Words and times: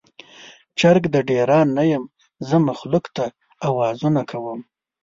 چرګ 0.79 1.03
د 1.13 1.15
ډیران 1.29 1.67
نه 1.77 1.83
یم، 1.91 2.03
زه 2.47 2.55
مخلوق 2.69 3.05
ته 3.15 3.25
اوازونه 3.67 4.21
کوم 4.31 4.59